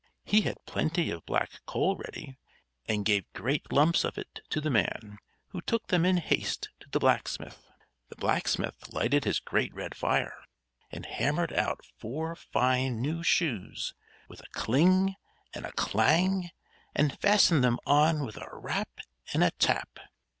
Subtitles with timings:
[0.23, 2.35] He had plenty of black coal ready
[2.87, 6.89] and gave great lumps of it to the man, who took them in haste to
[6.89, 7.67] the blacksmith.
[8.09, 10.39] The blacksmith lighted his great red fire,
[10.91, 13.93] and hammered out four fine new shoes,
[14.27, 15.17] with a cling!
[15.53, 16.49] and a clang!
[16.95, 19.01] and fastened them on with a rap!
[19.35, 19.99] and a tap!